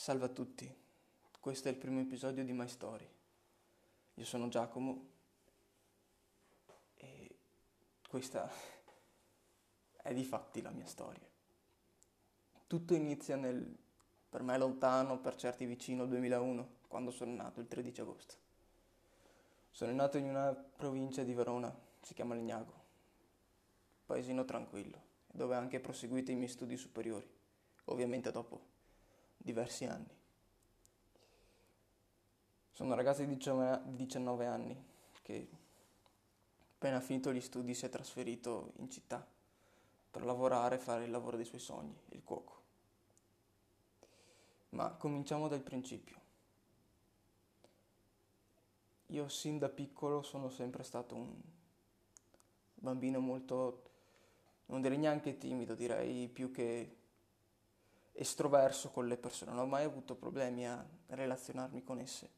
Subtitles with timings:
[0.00, 0.74] Salve a tutti,
[1.40, 3.06] questo è il primo episodio di My Story.
[4.14, 5.08] Io sono Giacomo
[6.94, 7.36] e
[8.08, 8.50] questa
[10.00, 11.28] è di fatti la mia storia.
[12.66, 13.76] Tutto inizia nel,
[14.26, 18.34] per me lontano, per certi vicino, 2001, quando sono nato, il 13 agosto.
[19.70, 22.72] Sono nato in una provincia di Verona, si chiama Legnago,
[24.06, 27.30] paesino tranquillo, dove ho anche proseguito i miei studi superiori,
[27.84, 28.69] ovviamente dopo
[29.42, 30.18] diversi anni.
[32.72, 34.84] Sono un ragazzo di 19 anni
[35.22, 35.48] che
[36.74, 39.26] appena finito gli studi si è trasferito in città
[40.10, 42.58] per lavorare e fare il lavoro dei suoi sogni, il cuoco.
[44.70, 46.18] Ma cominciamo dal principio.
[49.06, 51.34] Io sin da piccolo sono sempre stato un
[52.74, 53.82] bambino molto,
[54.66, 56.99] non direi neanche timido, direi più che
[58.12, 62.30] estroverso con le persone, non ho mai avuto problemi a relazionarmi con esse.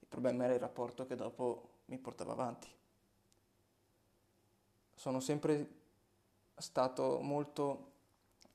[0.00, 2.68] Il problema era il rapporto che dopo mi portava avanti.
[4.94, 5.76] Sono sempre
[6.56, 7.92] stato molto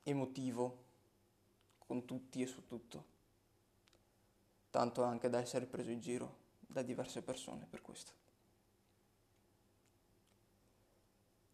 [0.02, 0.82] emotivo
[1.78, 3.04] con tutti e su tutto,
[4.70, 8.12] tanto anche da essere preso in giro da diverse persone per questo.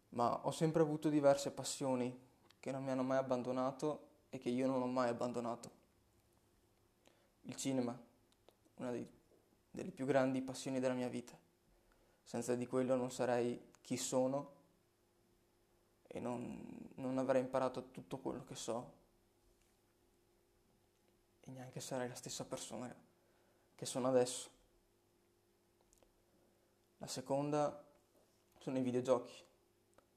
[0.09, 4.65] Ma ho sempre avuto diverse passioni che non mi hanno mai abbandonato e che io
[4.65, 5.69] non ho mai abbandonato.
[7.41, 7.95] Il cinema,
[8.75, 9.07] una dei,
[9.69, 11.37] delle più grandi passioni della mia vita.
[12.23, 14.59] Senza di quello non sarei chi sono
[16.07, 18.99] e non, non avrei imparato tutto quello che so
[21.41, 22.93] e neanche sarei la stessa persona
[23.75, 24.49] che sono adesso.
[26.99, 27.83] La seconda
[28.59, 29.43] sono i videogiochi.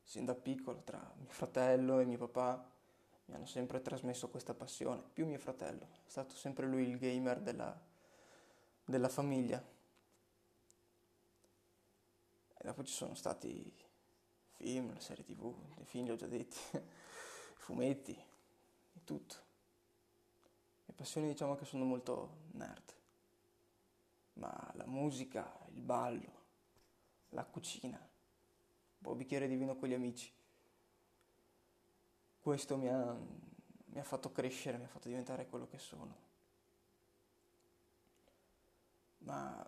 [0.02, 2.72] Sin da piccolo, tra mio fratello e mio papà,
[3.27, 7.41] mi hanno sempre trasmesso questa passione, più mio fratello, è stato sempre lui il gamer
[7.41, 7.80] della,
[8.84, 9.62] della famiglia.
[12.56, 13.73] E dopo ci sono stati
[14.57, 16.58] film, serie tv, i film li ho già detti,
[17.57, 18.18] fumetti,
[18.92, 19.36] di tutto.
[20.84, 22.95] Le passioni diciamo che sono molto nerd,
[24.34, 26.42] ma la musica, il ballo,
[27.30, 30.33] la cucina, un po' bicchiere di vino con gli amici,
[32.44, 33.16] questo mi ha,
[33.86, 36.14] mi ha fatto crescere, mi ha fatto diventare quello che sono.
[39.20, 39.66] Ma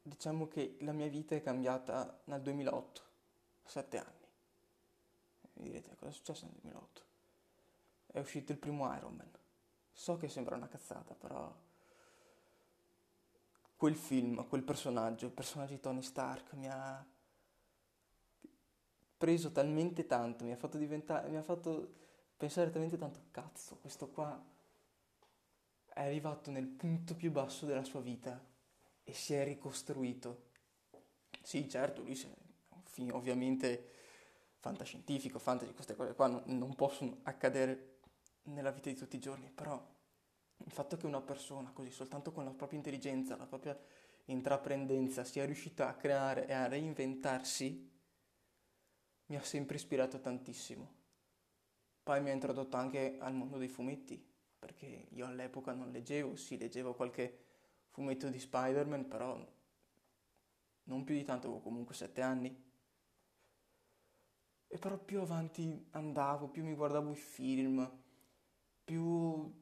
[0.00, 3.02] diciamo che la mia vita è cambiata nel 2008,
[3.66, 4.26] sette anni.
[5.52, 7.02] Mi direte cosa è successo nel 2008?
[8.06, 9.30] È uscito il primo Iron Man.
[9.92, 11.54] So che sembra una cazzata, però
[13.76, 17.06] quel film, quel personaggio, il personaggio di Tony Stark mi ha
[19.16, 21.94] preso talmente tanto, mi ha fatto diventare, mi ha fatto
[22.36, 24.42] pensare talmente tanto, cazzo, questo qua
[25.86, 28.38] è arrivato nel punto più basso della sua vita
[29.02, 30.50] e si è ricostruito.
[31.42, 32.26] Sì, certo, lui è
[32.68, 33.92] un film ovviamente
[34.58, 38.00] fantascientifico, fantasy, queste cose qua non, non possono accadere
[38.44, 39.94] nella vita di tutti i giorni, però
[40.64, 43.78] il fatto che una persona così, soltanto con la propria intelligenza, la propria
[44.26, 47.95] intraprendenza, sia riuscita a creare e a reinventarsi,
[49.26, 50.94] mi ha sempre ispirato tantissimo.
[52.02, 54.24] Poi mi ha introdotto anche al mondo dei fumetti,
[54.58, 57.44] perché io all'epoca non leggevo, sì, leggevo qualche
[57.88, 59.44] fumetto di Spider-Man, però
[60.84, 62.64] non più di tanto, avevo comunque sette anni.
[64.68, 67.90] E però più avanti andavo, più mi guardavo i film,
[68.84, 69.52] più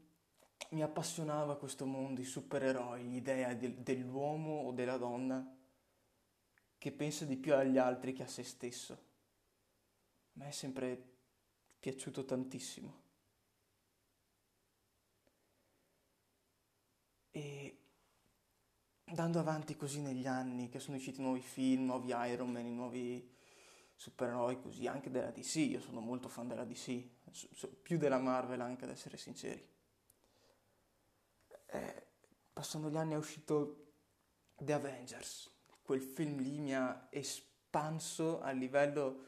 [0.71, 5.57] mi appassionava questo mondo, i supereroi, l'idea del, dell'uomo o della donna
[6.77, 9.13] che pensa di più agli altri che a se stesso.
[10.35, 11.13] A me è sempre
[11.79, 13.03] piaciuto tantissimo.
[17.31, 17.79] E
[19.05, 23.33] andando avanti così negli anni, che sono usciti nuovi film, nuovi Iron Man, nuovi
[23.95, 27.03] supereroi così, anche della DC, io sono molto fan della DC,
[27.83, 29.65] più della Marvel anche ad essere sinceri.
[31.67, 32.07] Eh,
[32.53, 33.93] passando gli anni è uscito
[34.57, 35.51] The Avengers,
[35.83, 39.27] quel film lì mi ha espanso a livello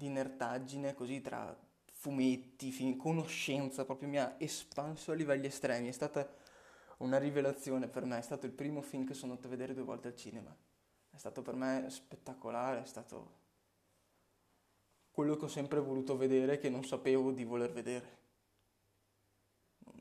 [0.00, 1.54] di nerdaggine così tra
[1.92, 6.26] fumetti, film, conoscenza, proprio mi ha espanso a livelli estremi, è stata
[6.98, 9.82] una rivelazione per me, è stato il primo film che sono andato a vedere due
[9.82, 10.56] volte al cinema,
[11.10, 13.38] è stato per me spettacolare, è stato
[15.10, 18.18] quello che ho sempre voluto vedere che non sapevo di voler vedere,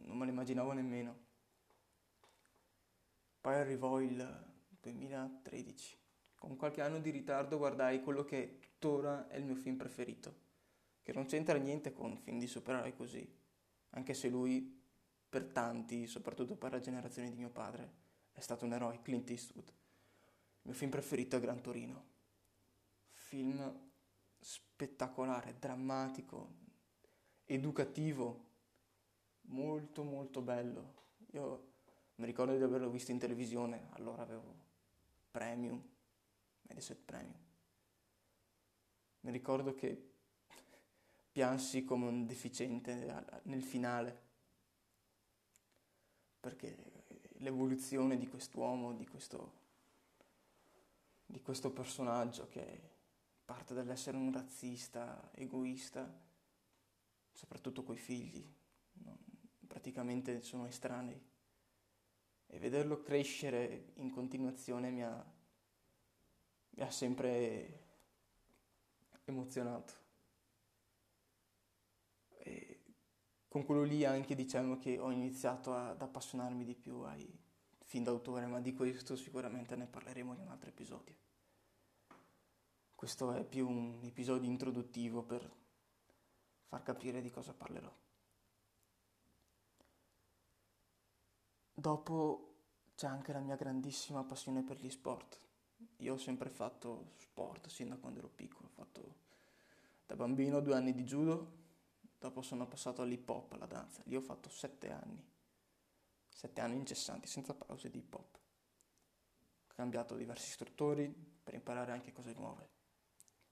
[0.03, 1.27] non me lo immaginavo nemmeno.
[3.41, 4.45] Poi arrivò il
[4.79, 5.97] 2013
[6.39, 10.47] con qualche anno di ritardo guardai quello che tuttora è il mio film preferito,
[11.03, 13.37] che non c'entra niente con film di supereroi così,
[13.91, 14.81] anche se lui
[15.27, 17.93] per tanti, soprattutto per la generazione di mio padre,
[18.31, 19.67] è stato un eroe, Clint Eastwood.
[19.67, 22.07] Il mio film preferito è Gran Torino.
[23.11, 23.91] Film
[24.39, 26.55] spettacolare, drammatico,
[27.45, 28.47] educativo,
[29.41, 30.93] molto molto bello.
[31.31, 31.73] Io
[32.15, 34.67] mi ricordo di averlo visto in televisione, allora avevo
[35.31, 35.81] Premium,
[36.69, 37.47] Mediaset Premium.
[39.21, 40.13] Mi ricordo che
[41.31, 42.95] piansi come un deficiente
[43.43, 44.27] nel finale,
[46.39, 47.03] perché
[47.39, 49.53] l'evoluzione di quest'uomo, di questo,
[51.25, 52.97] di questo personaggio che
[53.43, 56.07] parte dall'essere un razzista, egoista,
[57.31, 58.47] soprattutto coi figli,
[59.03, 59.17] non,
[59.67, 61.27] praticamente sono estranei.
[62.51, 65.37] E vederlo crescere in continuazione mi ha,
[66.79, 67.87] mi ha sempre
[69.25, 69.93] emozionato.
[72.37, 72.83] E
[73.49, 77.37] con quello lì anche diciamo che ho iniziato ad appassionarmi di più ai
[77.83, 81.15] film d'autore, ma di questo sicuramente ne parleremo in un altro episodio.
[82.95, 85.51] Questo è più un episodio introduttivo per
[86.67, 87.93] far capire di cosa parlerò.
[91.73, 92.55] Dopo
[92.95, 95.47] c'è anche la mia grandissima passione per gli sport.
[95.99, 99.15] Io ho sempre fatto sport sin da quando ero piccolo, ho fatto
[100.05, 101.57] da bambino due anni di judo,
[102.17, 105.23] dopo sono passato all'hip hop, alla danza, lì ho fatto sette anni,
[106.27, 108.35] sette anni incessanti, senza pause di hip hop.
[109.67, 111.07] Ho cambiato diversi istruttori
[111.43, 112.69] per imparare anche cose nuove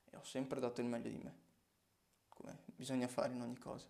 [0.10, 1.40] e ho sempre dato il meglio di me,
[2.30, 3.90] come bisogna fare in ogni cosa.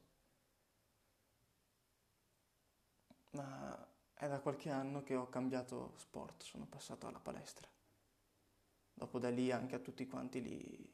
[3.31, 7.67] Ma è da qualche anno che ho cambiato sport, sono passato alla palestra.
[8.97, 10.89] Dopo da lì anche a tutti quanti li,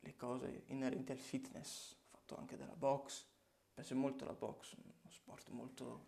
[0.00, 3.26] le cose inerenti al fitness, ho fatto anche della box,
[3.74, 6.06] piace molto la box, uno sport molto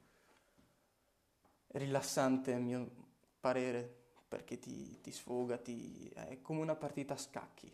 [1.66, 2.90] rilassante a mio
[3.38, 7.70] parere, perché ti, ti sfoga, ti, è come una partita a scacchi.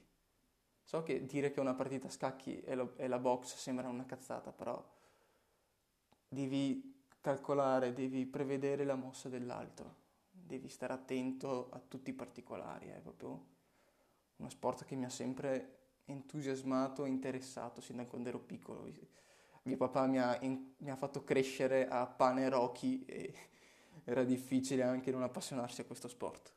[0.82, 4.04] So che dire che una partita a scacchi è, lo, è la box sembra una
[4.04, 4.84] cazzata, però
[6.26, 10.00] devi calcolare, devi prevedere la mossa dell'altro,
[10.44, 13.46] devi stare attento a tutti i particolari, è proprio
[14.36, 18.90] uno sport che mi ha sempre entusiasmato e interessato sin da quando ero piccolo.
[19.62, 23.34] Mio papà mi ha, in, mi ha fatto crescere a pane Rocky e
[24.04, 26.52] era difficile anche non appassionarsi a questo sport.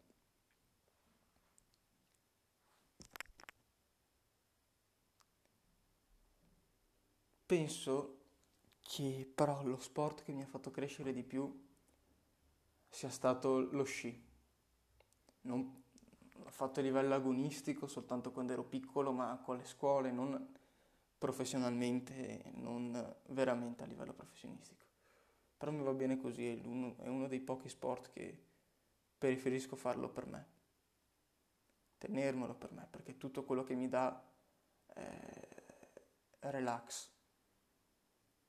[7.45, 8.17] Penso
[8.81, 11.63] che però lo sport che mi ha fatto crescere di più
[12.95, 14.23] sia stato lo sci.
[15.41, 15.83] Non,
[16.31, 20.53] l'ho fatto a livello agonistico soltanto quando ero piccolo, ma con le scuole, non
[21.17, 24.85] professionalmente, non veramente a livello professionistico.
[25.57, 28.43] Però mi va bene così, è uno, è uno dei pochi sport che
[29.17, 30.47] preferisco farlo per me,
[31.97, 34.23] tenermelo per me, perché tutto quello che mi dà
[34.85, 35.49] è
[36.39, 37.09] relax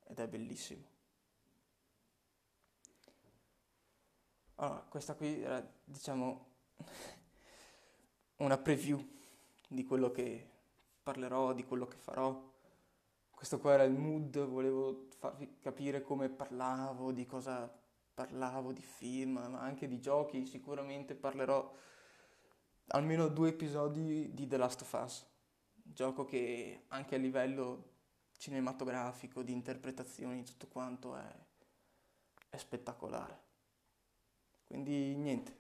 [0.05, 0.96] ed è bellissimo.
[4.59, 6.47] Allora, questa qui era, diciamo,
[8.37, 8.99] una preview
[9.69, 10.49] di quello che
[11.03, 12.55] parlerò, di quello che farò.
[13.31, 17.71] Questo qua era il mood, volevo farvi capire come parlavo, di cosa
[18.15, 20.47] parlavo, di film, ma anche di giochi.
[20.47, 21.71] Sicuramente parlerò
[22.89, 25.27] almeno due episodi di The Last of Us,
[25.83, 27.91] gioco che anche a livello
[28.39, 31.37] cinematografico, di interpretazioni, tutto quanto è,
[32.49, 33.46] è spettacolare.
[34.77, 35.57] Quindi niente,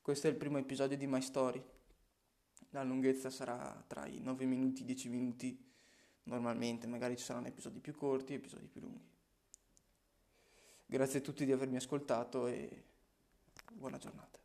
[0.00, 1.62] questo è il primo episodio di My Story.
[2.70, 5.70] La lunghezza sarà tra i 9 minuti e i 10 minuti
[6.22, 9.06] normalmente, magari ci saranno episodi più corti e episodi più lunghi.
[10.86, 12.84] Grazie a tutti di avermi ascoltato e
[13.70, 14.37] buona giornata.